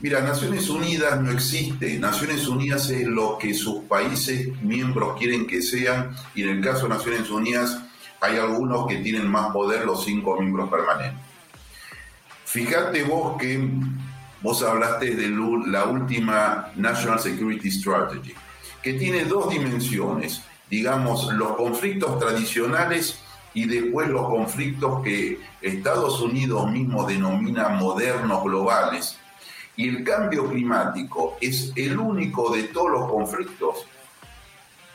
[0.00, 1.98] Mira, Naciones Unidas no existe.
[1.98, 6.82] Naciones Unidas es lo que sus países miembros quieren que sean y en el caso
[6.82, 7.78] de Naciones Unidas
[8.20, 11.20] hay algunos que tienen más poder los cinco miembros permanentes.
[12.44, 13.68] Fíjate vos que
[14.40, 15.28] vos hablaste de
[15.66, 18.34] la última National Security Strategy,
[18.82, 23.18] que tiene dos dimensiones, digamos, los conflictos tradicionales
[23.54, 29.18] y después los conflictos que Estados Unidos mismo denomina modernos globales.
[29.76, 33.86] Y el cambio climático es el único de todos los conflictos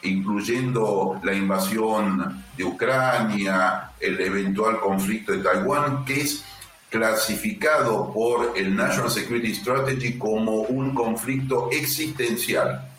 [0.03, 6.43] incluyendo la invasión de Ucrania, el eventual conflicto de Taiwán, que es
[6.89, 12.89] clasificado por el National Security Strategy como un conflicto existencial,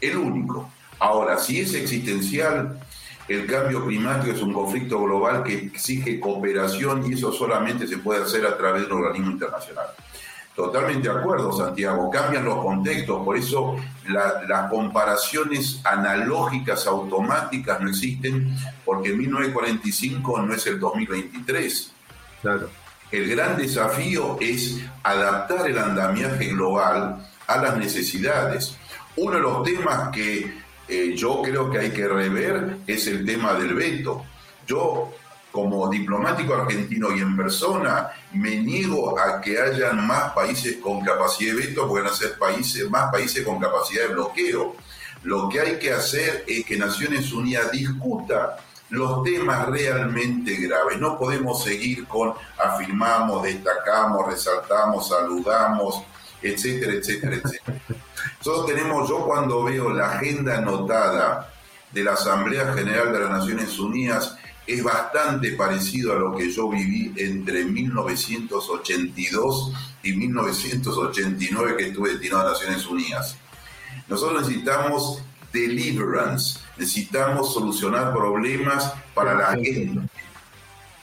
[0.00, 0.70] el único.
[0.98, 2.78] Ahora, si es existencial,
[3.28, 8.24] el cambio climático es un conflicto global que exige cooperación y eso solamente se puede
[8.24, 9.86] hacer a través de un organismo internacional.
[10.54, 12.10] Totalmente de acuerdo, Santiago.
[12.10, 13.76] Cambian los contextos, por eso
[14.08, 21.92] las comparaciones analógicas automáticas no existen, porque 1945 no es el 2023.
[22.42, 22.68] Claro.
[23.10, 28.76] El gran desafío es adaptar el andamiaje global a las necesidades.
[29.16, 33.54] Uno de los temas que eh, yo creo que hay que rever es el tema
[33.54, 34.24] del veto.
[34.66, 35.12] Yo
[35.50, 41.54] como diplomático argentino y en persona, me niego a que hayan más países con capacidad
[41.54, 44.76] de veto, porque van ser países, más países con capacidad de bloqueo.
[45.22, 48.56] Lo que hay que hacer es que Naciones Unidas discuta
[48.90, 50.98] los temas realmente graves.
[50.98, 56.02] No podemos seguir con afirmamos, destacamos, resaltamos, saludamos,
[56.42, 57.80] etcétera, etcétera, etcétera.
[58.38, 61.52] Nosotros tenemos, yo cuando veo la agenda anotada
[61.92, 64.36] de la Asamblea General de las Naciones Unidas,
[64.72, 72.48] es bastante parecido a lo que yo viví entre 1982 y 1989 que estuve destinado
[72.48, 73.36] a Naciones Unidas.
[74.06, 80.08] Nosotros necesitamos deliverance, necesitamos solucionar problemas para la gente.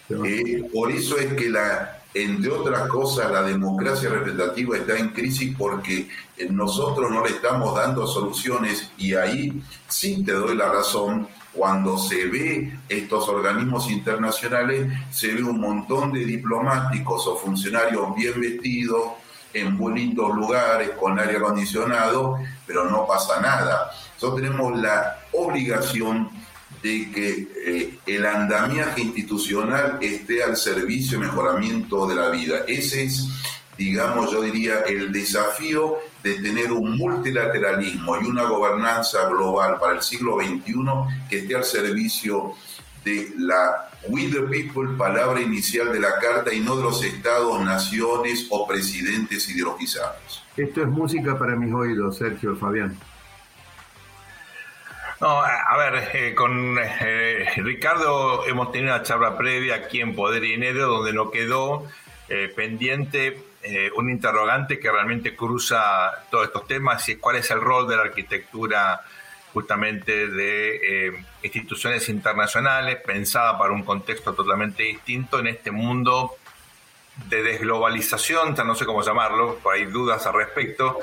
[0.10, 5.54] Eh, por eso es que la, entre otras cosas, la democracia representativa está en crisis
[5.58, 6.08] porque
[6.50, 12.28] nosotros no le estamos dando soluciones y ahí sí te doy la razón cuando se
[12.28, 19.14] ve estos organismos internacionales, se ve un montón de diplomáticos o funcionarios bien vestidos,
[19.54, 23.92] en bonitos lugares, con aire acondicionado, pero no pasa nada.
[24.14, 26.30] Nosotros tenemos la obligación
[26.84, 32.60] de que eh, el andamiaje institucional esté al servicio y mejoramiento de la vida.
[32.68, 33.28] Ese es,
[33.78, 40.02] digamos, yo diría, el desafío de tener un multilateralismo y una gobernanza global para el
[40.02, 40.74] siglo XXI
[41.30, 42.54] que esté al servicio
[43.04, 47.60] de la We the People, palabra inicial de la carta, y no de los estados,
[47.62, 50.44] naciones o presidentes ideologizados.
[50.56, 52.98] Esto es música para mis oídos, Sergio Fabián.
[55.20, 60.44] No, a ver, eh, con eh, Ricardo hemos tenido una charla previa aquí en Poder
[60.44, 61.88] y Dinero donde no quedó
[62.30, 63.42] eh, pendiente
[63.96, 68.04] un interrogante que realmente cruza todos estos temas y cuál es el rol de la
[68.04, 69.02] arquitectura
[69.54, 76.36] justamente de instituciones internacionales pensada para un contexto totalmente distinto en este mundo
[77.30, 81.00] de desglobalización, no sé cómo llamarlo, hay dudas al respecto.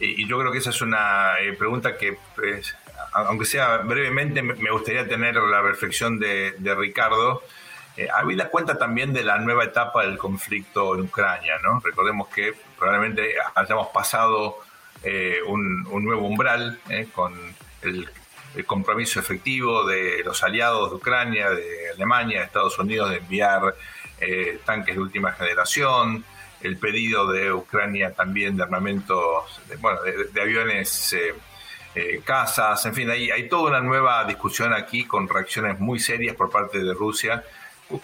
[0.00, 2.74] Y, yo creo que esa es una eh, pregunta que, pues,
[3.12, 7.42] aunque sea brevemente, me gustaría tener la reflexión de, Ricardo.
[7.98, 11.80] Eh, habida cuenta también de la nueva etapa del conflicto en Ucrania, ¿no?
[11.80, 14.58] Recordemos que probablemente hayamos pasado
[15.02, 17.34] eh, un, nuevo umbral eh, con
[17.82, 18.08] el,
[18.66, 23.74] compromiso efectivo de los aliados de Ucrania, de Alemania, de Estados Unidos de enviar
[24.64, 26.24] tanques de última generación,
[26.60, 31.34] el pedido de Ucrania también de armamentos, de, bueno, de, aviones eh,
[31.94, 36.36] eh, casas, en fin, hay, hay toda una nueva discusión aquí con reacciones muy serias
[36.36, 37.44] por parte de Rusia.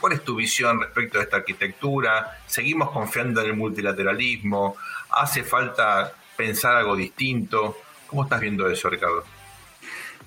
[0.01, 2.39] ¿Cuál es tu visión respecto a esta arquitectura?
[2.47, 4.77] ¿Seguimos confiando en el multilateralismo?
[5.11, 7.77] ¿Hace falta pensar algo distinto?
[8.07, 9.25] ¿Cómo estás viendo eso, Ricardo?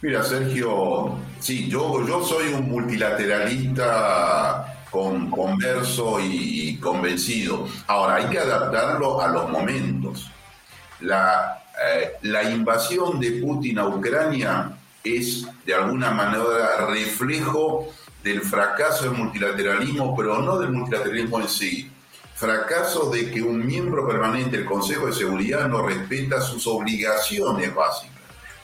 [0.01, 7.67] Mira, Sergio, sí, yo, yo soy un multilateralista con, converso y, convencido.
[7.87, 10.29] Ahora, hay que adaptarlo a los momentos.
[10.99, 17.91] La, eh, la invasión de Putin a Ucrania es de alguna manera reflejo
[18.23, 21.91] del fracaso del multilateralismo, pero no del multilateralismo en sí.
[22.35, 28.15] Fracaso de que un miembro permanente del Consejo de Seguridad no respeta sus obligaciones básicas.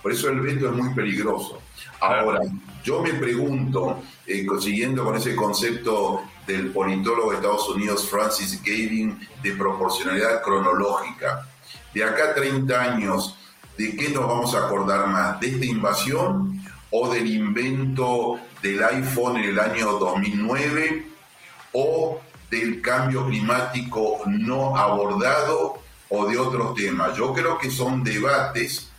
[0.02, 1.62] Por eso el veto es muy peligroso.
[2.00, 2.42] Ahora,
[2.84, 9.18] yo me pregunto, eh, siguiendo con ese concepto del politólogo de Estados Unidos Francis Gavin
[9.42, 11.48] de proporcionalidad cronológica,
[11.94, 13.38] de acá a 30 años,
[13.78, 15.40] ¿de qué nos vamos a acordar más?
[15.40, 16.63] ¿De esta invasión
[16.96, 21.08] o del invento del iPhone en el año 2009
[21.74, 25.80] o del cambio climático no abordado
[26.10, 27.18] o de otros temas?
[27.18, 28.90] Yo creo que son debates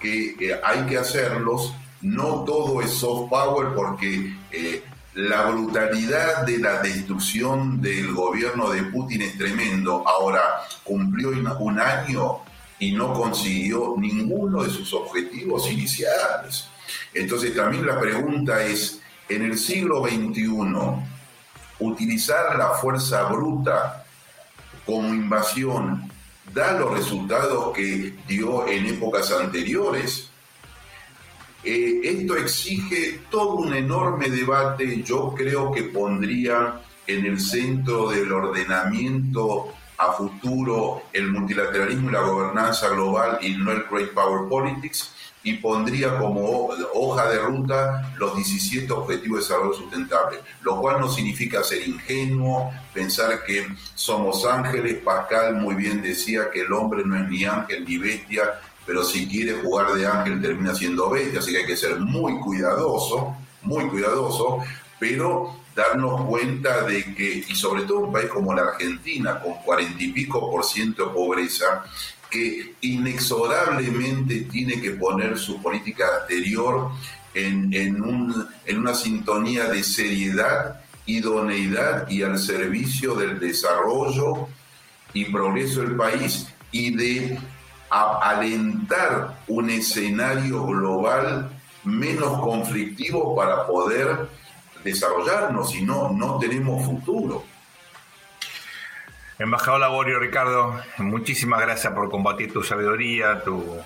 [0.00, 1.72] que eh, hay que hacerlos
[2.02, 4.82] no todo es soft power porque eh,
[5.14, 10.06] la brutalidad de la destrucción del gobierno de Putin es tremendo.
[10.06, 10.40] Ahora,
[10.84, 12.38] cumplió un año
[12.78, 16.69] y no consiguió ninguno de sus objetivos iniciales.
[17.14, 20.50] Entonces también la pregunta es, en el siglo XXI,
[21.80, 24.04] utilizar la fuerza bruta
[24.84, 26.10] como invasión
[26.52, 30.28] da los resultados que dio en épocas anteriores.
[31.62, 38.32] Eh, esto exige todo un enorme debate, yo creo que pondría en el centro del
[38.32, 45.12] ordenamiento a futuro el multilateralismo y la gobernanza global y no el Great Power Politics,
[45.42, 51.08] y pondría como hoja de ruta los 17 Objetivos de Desarrollo Sustentable, lo cual no
[51.10, 54.98] significa ser ingenuo, pensar que somos ángeles.
[55.02, 59.26] Pascal muy bien decía que el hombre no es ni ángel ni bestia, pero si
[59.28, 63.88] quiere jugar de ángel termina siendo bestia, así que hay que ser muy cuidadoso, muy
[63.88, 64.58] cuidadoso,
[64.98, 70.02] pero darnos cuenta de que, y sobre todo un país como la Argentina, con cuarenta
[70.02, 71.84] y pico por ciento de pobreza,
[72.30, 76.90] que inexorablemente tiene que poner su política exterior
[77.34, 84.48] en, en una sintonía de seriedad, idoneidad y al servicio del desarrollo
[85.12, 87.38] y progreso del país y de
[87.90, 91.50] alentar un escenario global
[91.84, 94.28] menos conflictivo para poder
[94.84, 97.44] desarrollarnos, si no, no tenemos futuro.
[99.40, 103.80] Embajador Laborio, Ricardo, muchísimas gracias por combatir tu sabiduría, tu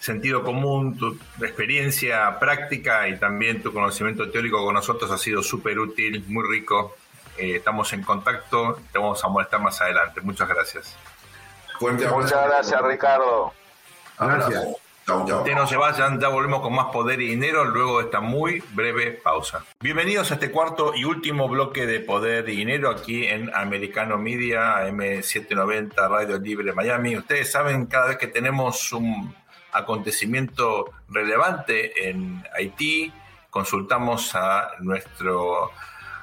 [0.00, 5.78] sentido común, tu experiencia práctica y también tu conocimiento teórico con nosotros ha sido súper
[5.78, 6.96] útil, muy rico.
[7.38, 10.20] Eh, estamos en contacto, te vamos a molestar más adelante.
[10.20, 10.96] Muchas gracias.
[11.80, 13.52] Muchas gracias, Ricardo.
[14.18, 14.83] Gracias.
[15.06, 18.62] Ustedes no se vayan, ya volvemos con más poder y dinero luego de esta muy
[18.72, 19.62] breve pausa.
[19.78, 24.88] Bienvenidos a este cuarto y último bloque de poder y dinero aquí en Americano Media,
[24.88, 27.18] M790 Radio Libre Miami.
[27.18, 29.34] Ustedes saben, cada vez que tenemos un
[29.72, 33.12] acontecimiento relevante en Haití,
[33.50, 35.70] consultamos a nuestro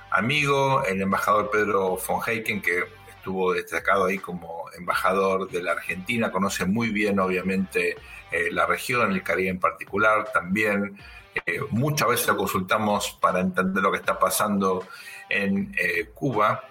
[0.09, 2.86] amigo, el embajador Pedro von Heiken, que
[3.22, 7.95] estuvo destacado ahí como embajador de la Argentina, conoce muy bien obviamente
[8.32, 10.97] eh, la región, el Caribe en particular, también
[11.45, 14.88] eh, muchas veces lo consultamos para entender lo que está pasando
[15.30, 16.63] en eh, Cuba.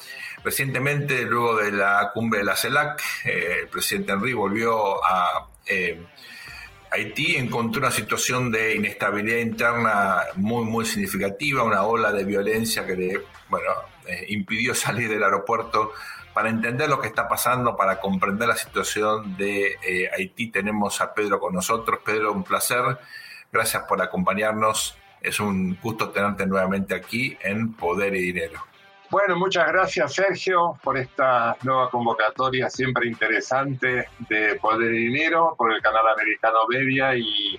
[0.43, 5.47] Recientemente, luego de la cumbre de la CELAC, el presidente Henry volvió a
[6.91, 12.97] Haití encontró una situación de inestabilidad interna muy, muy significativa, una ola de violencia que
[12.97, 13.71] le, bueno,
[14.27, 15.93] impidió salir del aeropuerto.
[16.35, 21.13] Para entender lo que está pasando, para comprender la situación de eh, Haití, tenemos a
[21.13, 22.01] Pedro con nosotros.
[22.05, 22.99] Pedro, un placer.
[23.53, 24.97] Gracias por acompañarnos.
[25.21, 28.65] Es un gusto tenerte nuevamente aquí en Poder y Dinero.
[29.11, 35.73] Bueno, muchas gracias Sergio por esta nueva convocatoria siempre interesante de Poder y Dinero por
[35.73, 37.59] el canal americano Media y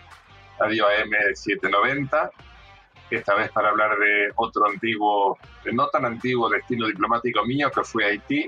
[0.58, 2.32] Radio AM 790.
[3.10, 5.38] Esta vez para hablar de otro antiguo,
[5.74, 8.48] no tan antiguo destino diplomático mío que fue Haití.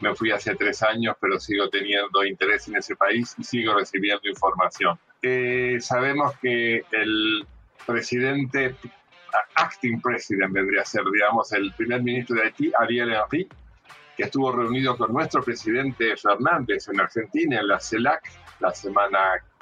[0.00, 4.28] Me fui hace tres años, pero sigo teniendo interés en ese país y sigo recibiendo
[4.28, 4.98] información.
[5.22, 7.46] Eh, sabemos que el
[7.86, 8.74] presidente
[9.56, 13.48] acting president vendría a ser, digamos, el primer ministro de Haití, Ariel Henry,
[14.16, 18.22] que estuvo reunido con nuestro presidente Fernández en Argentina, en la CELAC,
[18.60, 19.18] la semana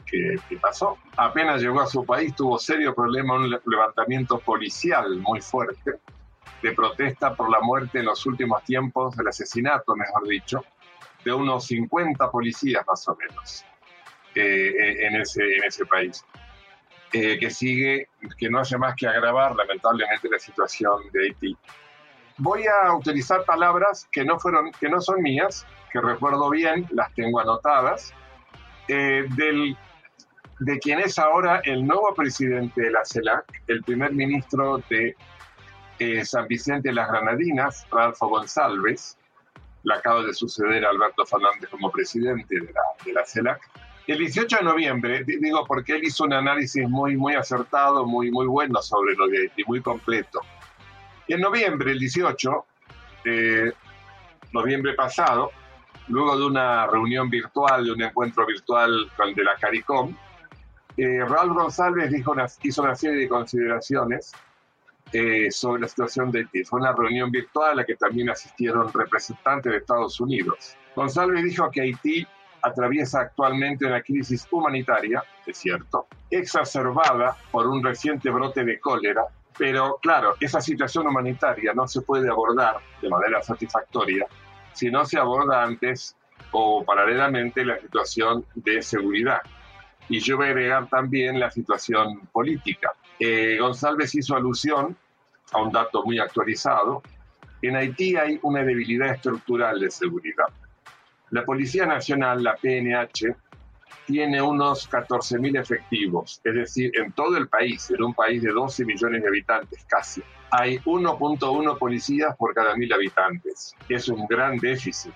[0.06, 0.98] que, pasó.
[1.16, 5.98] Apenas llegó a su país, tuvo serio problema, un levantamiento policial muy fuerte
[6.64, 10.64] de protesta por la muerte en los últimos tiempos, el asesinato, mejor dicho,
[11.22, 13.66] de unos 50 policías más o menos
[14.34, 16.24] eh, en, ese, en ese país.
[17.12, 18.08] Eh, que sigue,
[18.38, 21.56] que no hace más que agravar lamentablemente la situación de Haití.
[22.38, 27.12] Voy a utilizar palabras que no, fueron, que no son mías, que recuerdo bien, las
[27.12, 28.14] tengo anotadas,
[28.88, 29.76] eh, del,
[30.60, 35.14] de quien es ahora el nuevo presidente de la CELAC, el primer ministro de
[35.98, 39.16] eh, San Vicente de las Granadinas, Ralfo González,
[39.82, 43.60] le acaba de suceder a Alberto Fernández como presidente de la, de la CELAC,
[44.06, 48.46] el 18 de noviembre, digo porque él hizo un análisis muy, muy acertado, muy, muy
[48.46, 50.40] bueno sobre lo de Haití, muy completo.
[51.26, 52.66] Y en noviembre, el 18,
[53.24, 53.72] eh,
[54.52, 55.52] noviembre pasado,
[56.08, 60.14] luego de una reunión virtual, de un encuentro virtual con de la CARICOM,
[60.98, 64.32] eh, González dijo hizo una serie de consideraciones
[65.16, 66.64] eh, sobre la situación de Haití.
[66.64, 70.76] Fue una reunión virtual a la que también asistieron representantes de Estados Unidos.
[70.96, 72.26] González dijo que Haití
[72.62, 79.22] atraviesa actualmente una crisis humanitaria, es cierto, exacerbada por un reciente brote de cólera,
[79.56, 84.26] pero claro, esa situación humanitaria no se puede abordar de manera satisfactoria
[84.72, 86.16] si no se aborda antes
[86.50, 89.42] o paralelamente la situación de seguridad.
[90.08, 92.90] Y yo voy a agregar también la situación política.
[93.20, 94.96] Eh, González hizo alusión
[95.54, 97.02] a un dato muy actualizado.
[97.62, 100.48] En Haití hay una debilidad estructural de seguridad.
[101.30, 103.34] La Policía Nacional, la PNH,
[104.06, 108.84] tiene unos 14.000 efectivos, es decir, en todo el país, en un país de 12
[108.84, 113.74] millones de habitantes casi, hay 1.1 policías por cada mil habitantes.
[113.88, 115.14] Es un gran déficit.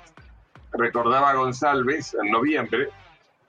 [0.72, 2.88] Recordaba González en noviembre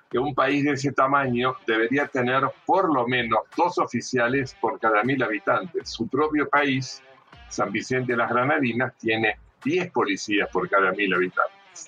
[0.10, 5.03] que un país de ese tamaño debería tener por lo menos dos oficiales por cada
[5.03, 5.89] mil habitantes.
[5.89, 7.03] Su propio país,
[7.49, 11.88] San Vicente de las Granadinas, tiene 10 policías por cada mil habitantes.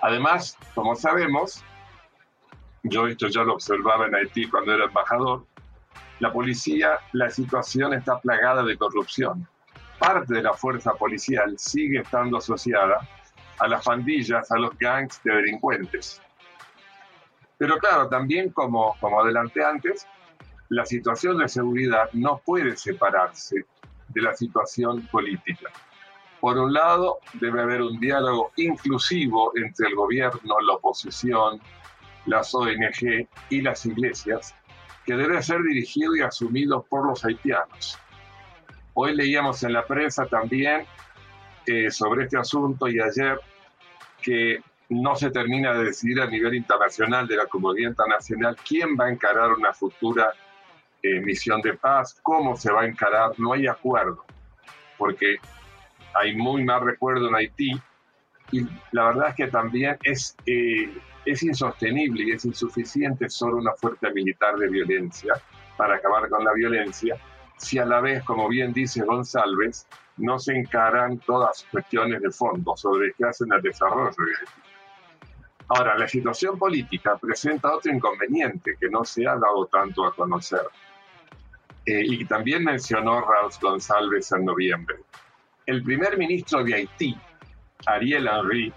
[0.00, 1.62] Además, como sabemos,
[2.82, 5.44] yo esto ya lo observaba en Haití cuando era embajador,
[6.20, 9.46] la policía, la situación está plagada de corrupción.
[9.98, 13.06] Parte de la fuerza policial sigue estando asociada
[13.58, 16.22] a las pandillas, a los gangs de delincuentes.
[17.58, 20.06] Pero claro, también como, como adelanté antes,
[20.68, 23.64] la situación de seguridad no puede separarse
[24.08, 25.70] de la situación política.
[26.40, 31.60] Por un lado, debe haber un diálogo inclusivo entre el gobierno, la oposición,
[32.26, 34.54] las ONG y las iglesias,
[35.04, 37.98] que debe ser dirigido y asumido por los haitianos.
[38.94, 40.84] Hoy leíamos en la prensa también
[41.66, 43.40] eh, sobre este asunto y ayer
[44.22, 49.06] que no se termina de decidir a nivel internacional de la comunidad internacional quién va
[49.06, 50.32] a encarar una futura
[51.02, 54.24] eh, misión de paz, cómo se va a encarar, no hay acuerdo,
[54.96, 55.36] porque
[56.14, 57.72] hay muy mal recuerdo en Haití
[58.50, 60.90] y la verdad es que también es, eh,
[61.26, 65.34] es insostenible y es insuficiente solo una fuerza militar de violencia
[65.76, 67.16] para acabar con la violencia,
[67.58, 69.86] si a la vez, como bien dice González,
[70.16, 74.16] no se encaran todas cuestiones de fondo sobre qué hacen el desarrollo.
[75.68, 80.62] Ahora, la situación política presenta otro inconveniente que no se ha dado tanto a conocer.
[81.84, 84.96] Eh, y también mencionó Raúl González en noviembre
[85.68, 87.14] el primer ministro de Haití,
[87.84, 88.72] Ariel Henry,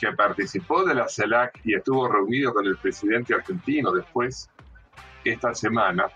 [0.00, 4.48] que participó de la CELAC y estuvo reunido con el presidente argentino después,
[5.24, 6.06] esta semana,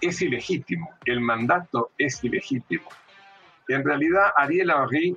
[0.00, 0.94] es ilegítimo.
[1.04, 2.88] El mandato es ilegítimo.
[3.68, 5.14] En realidad, Ariel Henry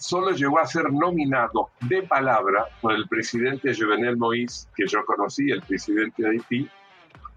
[0.00, 5.50] solo llegó a ser nominado de palabra por el presidente Jovenel Moïse, que yo conocí,
[5.50, 6.70] el presidente de Haití,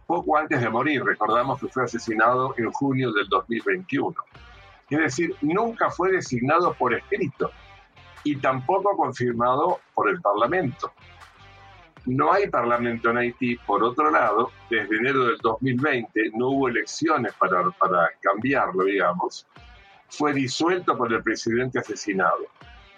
[0.07, 1.03] poco antes de morir.
[1.03, 4.15] Recordamos que fue asesinado en junio del 2021.
[4.89, 7.51] Es decir, nunca fue designado por escrito
[8.23, 10.93] y tampoco confirmado por el Parlamento.
[12.05, 17.33] No hay Parlamento en Haití, por otro lado, desde enero del 2020 no hubo elecciones
[17.33, 19.45] para, para cambiarlo, digamos.
[20.09, 22.47] Fue disuelto por el presidente asesinado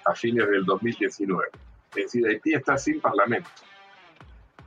[0.06, 1.50] a fines del 2019.
[1.96, 3.50] Es decir, Haití está sin Parlamento.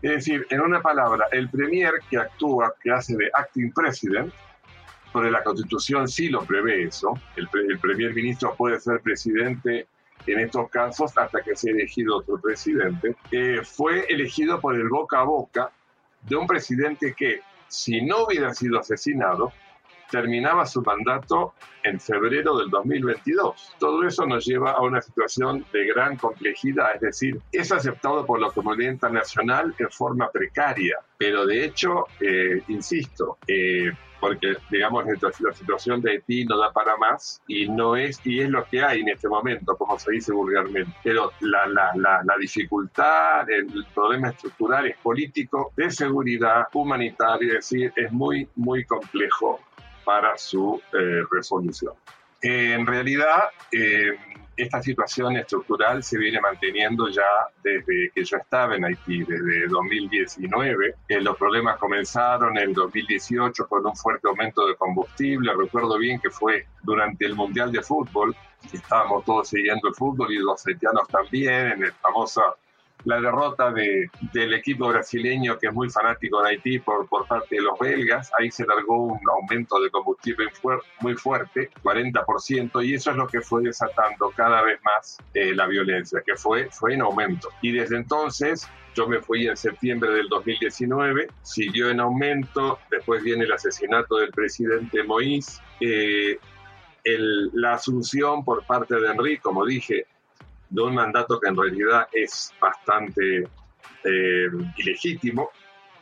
[0.01, 4.32] Es decir, en una palabra, el premier que actúa, que hace de acting president,
[5.12, 9.89] porque la constitución sí lo prevé eso, el, primer ministro puede ser presidente
[10.26, 15.20] en estos casos hasta que sea elegido otro presidente, eh, fue elegido por el boca
[15.20, 15.70] a boca
[16.22, 19.53] de un presidente que, si no hubiera sido asesinado,
[20.11, 23.77] terminaba su mandato en febrero del 2022.
[23.79, 28.41] Todo eso nos lleva a una situación de gran complejidad, es decir, es aceptado por
[28.41, 33.91] la comunidad internacional en forma precaria, pero de hecho, eh, insisto, eh,
[34.21, 38.51] porque digamos la situación de Haití no da para más y no es y es
[38.51, 40.93] lo que hay en este momento, como se dice vulgarmente.
[41.05, 48.11] Pero la, la, dificultad, el problema estructural es político, de seguridad, humanitario, es decir, es
[48.13, 49.61] muy, muy complejo
[50.09, 51.93] para su eh, resolución.
[52.41, 54.17] en realidad, eh,
[54.57, 57.29] esta situación estructural se viene manteniendo ya
[57.63, 60.95] desde que yo estaba en Haití, desde 2019.
[61.09, 65.53] Eh, los problemas comenzaron en 2018 con un fuerte aumento de combustible.
[65.55, 68.35] Recuerdo bien que fue durante el Mundial de Fútbol,
[68.73, 72.57] estábamos todos siguiendo el fútbol y los haitianos también, en el famoso
[73.05, 77.57] la derrota de, del equipo brasileño que es muy fanático de Haití por, por parte
[77.57, 78.31] de los belgas.
[78.39, 80.47] Ahí se largó un aumento de combustible
[81.01, 85.67] muy fuerte, 40%, y eso es lo que fue desatando cada vez más eh, la
[85.67, 87.49] violencia, que fue, fue en aumento.
[87.63, 93.45] Y desde entonces yo me fui en septiembre del 2019, siguió en aumento, después viene
[93.45, 96.39] el asesinato del presidente Moïse, eh,
[97.05, 100.07] el, la asunción por parte de Henry, como dije,
[100.71, 103.49] de un mandato que en realidad es bastante
[104.05, 104.47] eh,
[104.77, 105.51] ilegítimo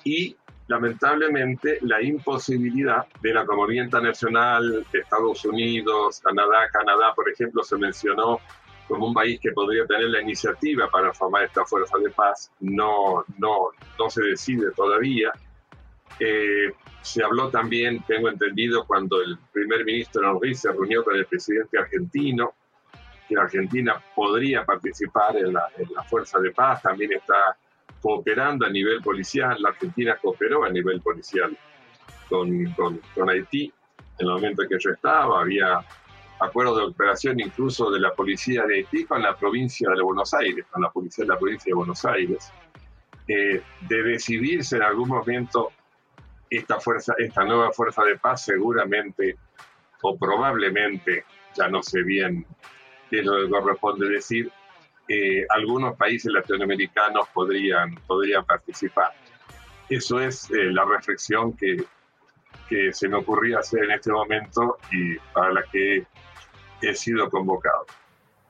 [0.05, 0.37] y
[0.69, 7.77] lamentablemente la imposibilidad de la comunidad internacional, de Estados Unidos, Canadá, Canadá por ejemplo se
[7.77, 8.41] mencionó
[8.89, 13.25] como un país que podría tener la iniciativa para formar esta fuerza de paz, no,
[13.39, 15.33] no, no se decide todavía.
[16.21, 21.27] Eh, se habló también, tengo entendido, cuando el primer ministro Henry se reunió con el
[21.27, 22.55] presidente argentino,
[23.29, 25.68] que Argentina podría participar en la,
[26.09, 27.57] Fuerza de Paz, también está
[28.01, 31.57] cooperando a nivel policial, la Argentina cooperó a nivel policial
[32.29, 33.72] con, con, con Haití
[34.18, 35.85] en el momento en que yo estaba, había
[36.39, 40.64] acuerdos de operación incluso de la policía de Haití con la provincia de Buenos Aires,
[40.70, 42.53] con la policía de la provincia de Buenos Aires,
[43.29, 45.72] eh, de decidirse en algún momento
[46.49, 49.37] esta fuerza, esta nueva fuerza de paz seguramente
[50.03, 51.24] o probablemente,
[51.55, 52.47] ya no sé bien
[53.11, 54.51] que es lo que corresponde decir,
[55.09, 59.13] eh, algunos países latinoamericanos podrían, podrían participar.
[59.89, 61.85] Eso es eh, la reflexión que,
[62.69, 66.05] que se me ocurría hacer en este momento y para la que
[66.83, 67.87] he sido convocado.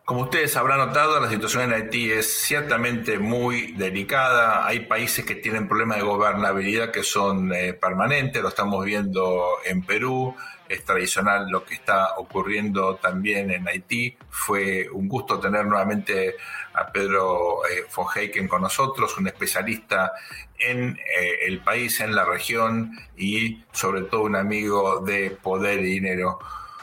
[0.07, 4.65] Como ustedes habrán notado, la situación en Haití es ciertamente muy delicada.
[4.65, 9.83] Hay países que tienen problemas de gobernabilidad que son eh, permanentes, lo estamos viendo en
[9.83, 10.37] Perú,
[10.69, 14.17] es tradicional lo que está ocurriendo también en Haití.
[14.31, 16.37] Fue un gusto tener nuevamente
[16.75, 20.13] a Pedro eh, von Heiken con nosotros, un especialista
[20.57, 25.95] en eh, el país, en la región y sobre todo un amigo de poder y
[25.95, 26.39] dinero.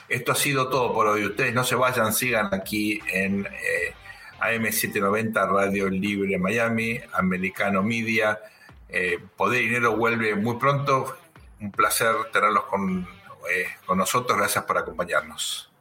[0.10, 1.26] Esto ha sido todo por hoy.
[1.26, 3.94] Ustedes no se vayan, sigan aquí en eh,
[4.40, 8.40] AM790 Radio Libre Miami, Americano Media.
[8.90, 11.18] Eh, Poder y Dinero vuelve muy pronto.
[11.60, 13.08] Un placer tenerlos con,
[13.50, 14.38] eh, con nosotros.
[14.38, 15.73] Gracias por acompañarnos.